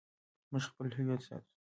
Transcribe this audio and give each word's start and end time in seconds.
موږ 0.51 0.63
خپل 0.71 0.87
هویت 0.97 1.21
ساتو 1.27 1.49